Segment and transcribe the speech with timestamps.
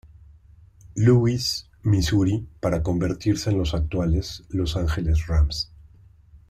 [0.95, 5.71] Louis, Missouri para convertirse en los actuales Los Ángeles Rams.